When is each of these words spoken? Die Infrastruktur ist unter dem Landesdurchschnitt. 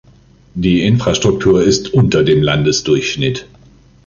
Die 0.55 0.81
Infrastruktur 0.81 1.61
ist 1.61 1.93
unter 1.93 2.23
dem 2.23 2.41
Landesdurchschnitt. 2.41 3.45